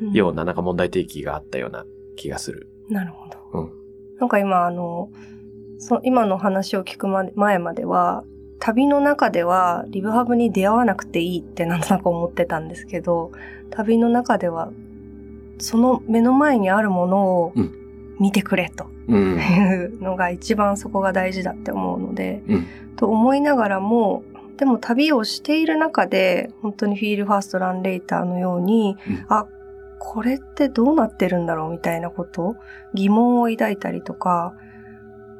[0.00, 1.84] うんようななんか問題提起があったような
[2.16, 2.68] 気がする。
[2.88, 3.60] なるほど。
[3.60, 3.72] うん。
[4.18, 5.10] なんか今、あの、
[5.78, 8.24] そ今の話を聞く前までは、
[8.58, 13.32] 旅の中ではリブハブに出会わなくていいってなんとなく思ってたんですけど、
[13.70, 14.70] 旅の中では、
[15.60, 17.76] その目の前にあるものをうん
[18.20, 19.38] 見てくれとうん。
[19.38, 24.24] いうのが一番そこが大事だって思うので、うんと思いながらも、
[24.58, 29.46] でも旅をしている中で、本当にフィールファーストランレイターのように、うんあ、
[29.98, 32.56] これってどうなってるんだろうみたいなこと、
[32.92, 34.52] 疑問を抱いたりとか、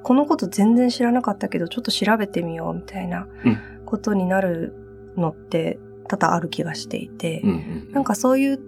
[0.02, 4.72] このこと全然知らなかったけど、ちょっと調べてみようみたいなうんことになる
[5.18, 5.78] のって
[6.08, 7.52] 多々ある気がしていて、うんう
[7.90, 7.92] ん。
[7.92, 8.58] なんかそういう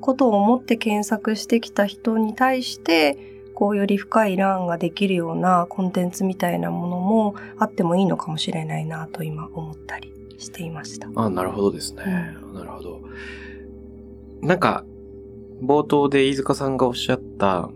[0.00, 3.18] ことを思って検索してきた人に対して、
[3.54, 11.08] こうより深いランができるようなコンテンツみたいなものもあってもいいのかもしれないなと今思ったりしていました。
[11.14, 12.04] あ、なるほどですね。
[12.52, 13.00] なるほど。
[14.42, 14.84] なんか、
[15.62, 17.70] 冒頭で飯塚さんがおっしゃった、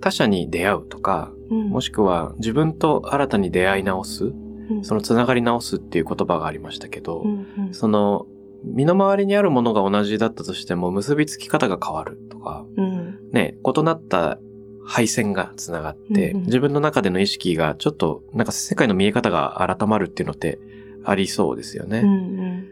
[0.00, 8.26] 他者に出会うとか、うんもしくは自分と新たに出会い直す、うんそのつながり直すっていう言葉がありましたけど、うんうんその、
[8.66, 13.18] 身の回りにあるものが同じだったとしても結びつき方が変わるとか、うん。
[13.32, 14.38] ね、異なった
[14.84, 16.46] 配線がつながって、うんうん。
[16.46, 20.58] 自分の中での意識がちょっと、なんか世界の見え方が改まるっていうのって
[21.04, 22.00] ありそうですよね。
[22.00, 22.68] うんうん。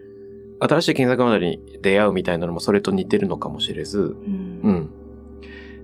[0.60, 4.60] 新しい検索窓に出会うみたいなのもそれと似てるのかもしれず、うん。
[4.62, 4.90] うん。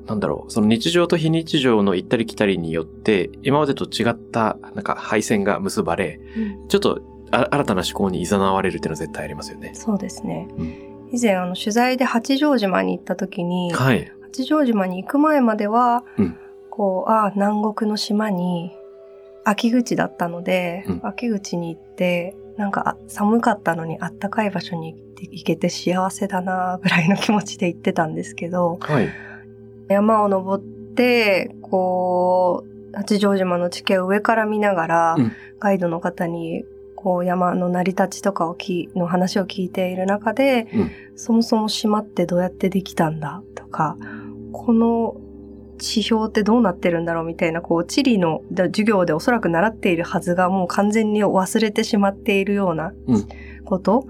[0.07, 6.69] なんだろう、その日常と非日常の行ったり来たりによって、今までと違った、なんか配線が結ばれ、うん。
[6.69, 9.73] ちょっとあ新たな思考に誘われるっていうのは絶対ありますよね。
[9.75, 10.49] そうですね。
[10.57, 14.13] うん以前あの取材で八丈島に行った時に、はい。
[14.23, 16.37] 八丈島に行く前までは、うん
[16.71, 18.71] こう、ああ、南国の島に、
[19.45, 29.09] 秋口だったので、うん秋口に行って、なんかあ寒かったのにあったかい場所に行けて幸せだなぐらいの気持ちで行ってたんですけど、はい。
[29.89, 30.65] 山を登っ
[30.95, 36.65] て、こう、八丈島の地形を上から見ながら、うんガイドの方に、
[37.03, 40.91] こう山の成り立ちとかをきの話を聞いている中で、うん。
[41.17, 43.97] そもそも島ってどうやってできたんだとか、
[44.53, 45.17] この
[45.79, 53.29] 地表ってどうなってるんだろうみたいな、こう地理のだ授業でおそらく習っているはずがもう完全に忘れてしまっているようなうん。
[53.65, 54.07] こと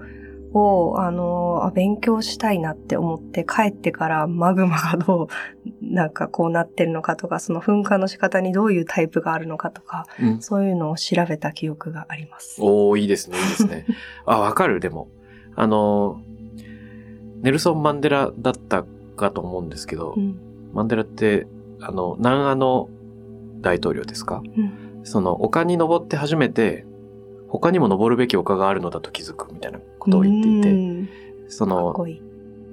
[0.53, 5.27] を、あの、あ勉強したいなって思って帰ってからマグマがどう、
[5.81, 10.41] なんかこうなってるのかとか、その噴火の仕方にどういうタイプがあるのかとか、うん。
[10.41, 12.57] そういうのを調べた記憶があります。
[12.61, 13.85] おー、いいですね、いいですね。
[14.25, 15.07] あ、わかる、でも。
[15.55, 16.21] あの、
[17.41, 18.85] ネルソン・マンデラだった
[19.15, 20.39] かと思うんですけど、うん
[20.73, 21.47] マンデラって、
[21.81, 22.87] あの、南アの
[23.59, 24.41] 大統領ですか？
[24.57, 24.71] うん
[25.03, 26.85] その、丘に登って初めて、
[27.49, 31.09] 他にも登るべき丘があるのだと気づくみたいなことを言っていて、
[31.47, 32.21] その、こいい。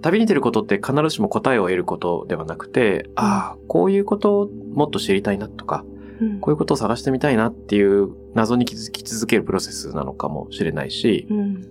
[0.00, 5.84] 旅に出ることって必ずしも答えを得ることではなくて、ああ、こういうことをもっと知りたいなとか、
[6.20, 6.40] うん。
[6.40, 11.66] こういうことを探してみたいなっていう謎に気づき続けるプロセスなのかもしれないし、うん。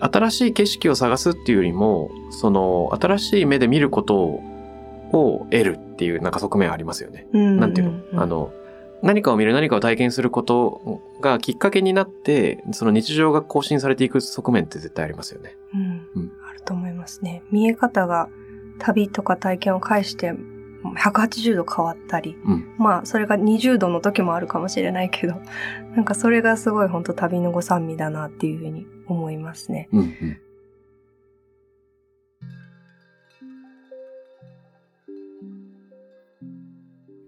[0.00, 4.42] 新しい景色を探すっていうよりも、その、新しい目で見ることを
[5.12, 7.26] を得るっていうなんか側面ありますよね。
[7.32, 7.60] うん。
[7.60, 8.20] なんていうの、うん。
[8.20, 8.52] あの、
[9.04, 15.56] 何かを見る何かを体験することがきっかけになって、その日常が更新されていく側面って絶対ありますよね。
[15.74, 17.42] うんうんあると思いますね。
[17.50, 18.28] 見え方が
[18.78, 22.74] 旅とか体験を介して180度変わったり、うん。
[22.78, 25.34] まあそれが20度の時もあるかもしれないけど、
[25.94, 29.88] なんかそれがすごい本当旅のご賛美だなっていうふうに思いますね。
[29.92, 30.38] うん、うん。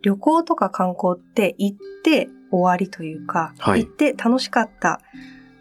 [0.06, 5.00] 旅行とか観光って行って終わりというか、はい行って楽しかった。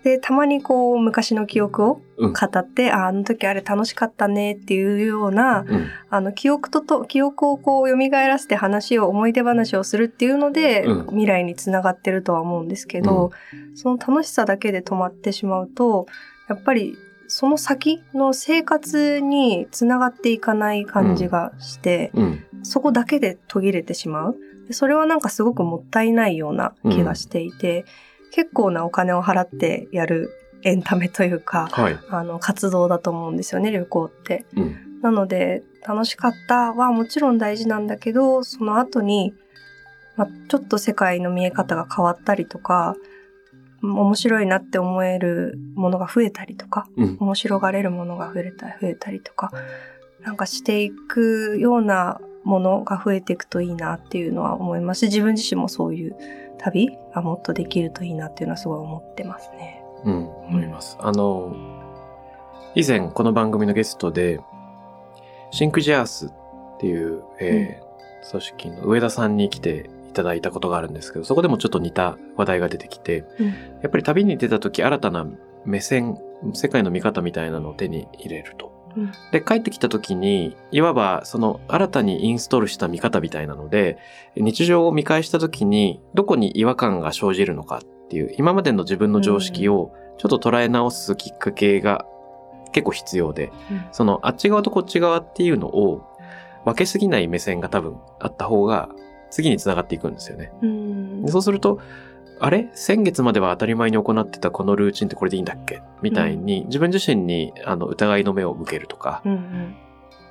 [0.04, 5.88] で、たまにこう昔の記憶をうん語って、ああの時あれ楽しかったねっていうような、うん。
[6.12, 13.32] あの、記憶とと、記憶をこう蘇らせて話を、思い出話をするっていうので、うん未来につながってるとは思うんですけど、
[13.74, 16.06] その楽しさだけで止まってしまうと、
[16.48, 16.96] やっぱり
[17.28, 22.46] その先の生活につながっていかない感じがして、うん。
[22.64, 24.38] そこだけで途切れてしまう。
[24.68, 27.86] でそれはなんかすごくもったいないような気がしていて、
[28.32, 30.30] 結構なお金を払ってやる
[30.64, 32.00] エンタメというか、はい。
[32.10, 34.46] あの、活動だと思うんですよね、旅行って。
[34.56, 35.02] うん。
[35.02, 39.36] なので、楽しかったはもちろん大事なんだけど、その後に、
[40.16, 42.96] まあ、ちょっと世界の見え方が変わったりとか、
[43.94, 47.18] 面白いなって思えるものが増えたりとか、うん。
[47.20, 49.52] 面白がれるものが増えた増えたりとか、
[50.22, 56.16] なんかしていくようなものが増えていくといいなっていうのは思いますし、自分自身もそういう
[56.58, 59.84] 旅がもっとできるといいなっていうのはすごい思ってますね。
[60.04, 60.30] うん。
[60.48, 60.98] 思います。
[61.00, 61.56] あの、
[62.76, 64.40] 以前この番組のゲストで、
[65.52, 66.32] シンクジャースっ
[66.80, 67.86] ていう、えー
[68.30, 73.48] 組織の上田さんに来ていただいたことがあるんですけど、そこでもちょっと似た話題が出てきて、うん。
[73.48, 73.54] や
[73.88, 75.28] っぱり旅に出た時新たな
[75.66, 76.18] 目線、
[76.54, 78.72] 世界の見方みたいなのを手に入れると。
[78.96, 79.12] うん。
[79.32, 83.98] で、帰ってきた時に、いわばその新たにインストールした見方みたいなので、
[84.36, 92.06] 日常を見返した時にどこに違和感が生じるのかっていう、今までの自分の常識をちょっと捉え直すきっかけが
[92.72, 93.86] 結構必要で、うん。
[93.92, 96.02] そのあっち側とこっち側っていうのを
[96.66, 98.90] 分けすぎない目線が多分あった方が
[99.30, 100.52] 次に繋がっていくんですよね。
[101.28, 101.80] そうすると、
[102.40, 102.70] あれ？
[102.74, 105.82] 先月までは当たり前に行ってたこのルーチンってこれでいいんだっけ？
[106.02, 109.76] みたいに、自分自身にあの疑いの目を向けるとか、うんうん。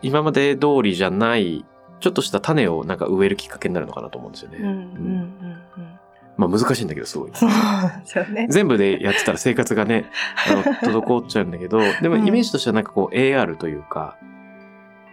[0.03, 1.65] 今まで通りじゃない、
[2.01, 4.59] ちょっとした種をなんか植えるきっかけになるのかなと思うんですよね。
[4.61, 5.99] うんうんうんうん。
[6.37, 7.31] まあ難しいんだけど、すごい。
[7.35, 8.47] そうなんですよね。
[8.51, 10.05] 全部でやってたら生活がね、
[10.51, 12.27] あの、滞っちゃうんだけど、 でもうん。
[12.27, 14.19] イメージとしてはなんかこう AR というか、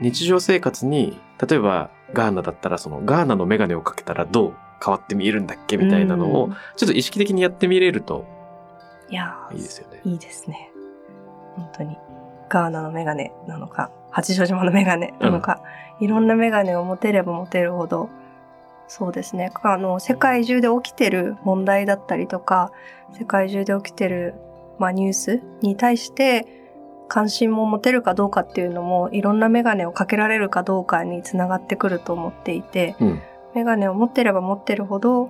[0.02, 4.54] 日常生活に、例えばガーナだったらそのガーナのメガネをかけたらどう
[4.84, 8.26] 変わって見えるんだっけみたいなのをうん、ちょっと意識的にやってみれると
[9.10, 10.02] いやーいいですよね。
[10.06, 10.72] いいですね。
[11.56, 11.98] 本当に。
[12.50, 15.62] ガーナのメガネなのか、八丈島のメガネなのか、
[16.00, 18.10] いろんなメガネを持てれば持てるほど、
[18.88, 19.52] そうですね。
[19.64, 22.72] あの、世界中で起きてる問題だったりとか、
[23.18, 24.36] 世界中で起きてる、
[24.80, 26.46] まあ、ニュースに対して、
[27.12, 33.22] 関心も持てるかどうかっていうのも、いろんなメガネをかけられるかどうかにつながってくると思っていて、うん。
[33.54, 35.30] メガネを持ってれば持ってるほど、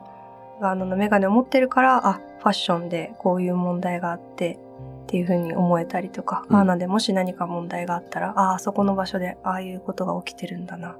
[0.61, 4.59] ガーナのメガネを持ってるから、あ、ファッションでこういう問題があって、
[5.05, 10.97] っていうふうに思えたりとか、うんガーナでもし何か問題があったら、ああ、そこの場所でああいうことが起きてるんだな。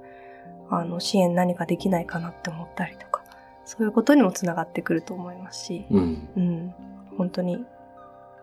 [0.72, 3.22] あの、支援何かできないかなって思ったりとか、
[3.66, 6.28] そういうことにもつながってくると思いますし、うん。
[6.36, 6.74] うん、
[7.20, 7.64] 本当に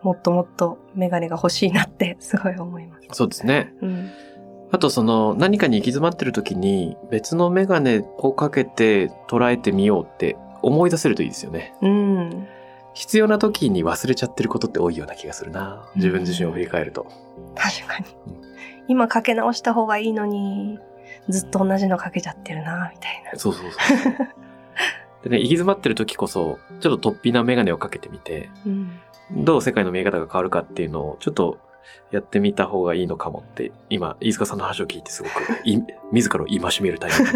[0.01, 3.07] もっともっとメガネが欲しいなって すごい思います。
[3.11, 3.73] そうですね。
[3.81, 4.09] うん。
[4.71, 11.73] あとその何かに行き詰まってる時に別のメガネをかけて捉えてみようって思い出せるといいですよね。
[11.81, 12.47] うん。
[12.93, 15.89] 必要な時に忘れちゃってることって多いような気がするな。
[15.95, 17.07] 自分自身を振り返ると。
[17.55, 18.49] 確かにうん。
[18.87, 20.79] 今かけ直した方がいいのに、
[21.29, 23.39] ずっと同じのかけちゃってるな、みたいな。
[23.39, 24.13] そうそうそう。
[25.23, 28.99] でね、行き詰まってる時こそ、ちょっと突飛なメガネをかけてみて、うん。
[29.31, 31.59] どう世界の見え方が変わるかっていうのを、ちょっと
[32.11, 35.33] やってみた方がいいのかもって、今、飯塚さんの話を聞いてすごく、
[35.65, 35.79] い
[36.11, 37.31] 自らを戒めるタイミング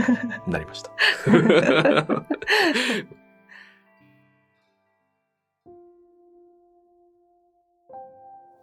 [0.48, 0.92] になりました。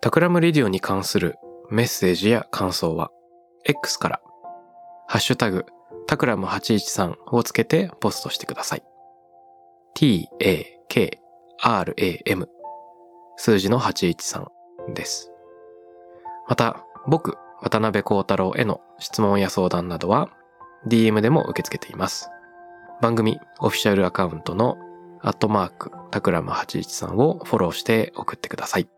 [0.01, 1.37] タクラムレディオに関する
[1.69, 3.11] メッセージや感想は、
[3.65, 4.23] X から、
[5.07, 5.67] ハッシュタグ、
[6.07, 8.83] タクラム813をつけてポストしてください。
[9.95, 11.21] t-a-k-r-a-m
[13.43, 14.45] 数字の813
[14.93, 15.33] です。
[16.47, 20.29] また、僕、渡邉康太郎への質問や相談などは、
[20.87, 22.29] DM でも受け付けています。
[23.01, 24.77] 番組オフィシャルアカウントの
[25.23, 28.89] アットマークタクラム813をフォローして送ってください。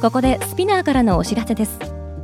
[0.00, 2.01] ここでスピナーからのお知らせです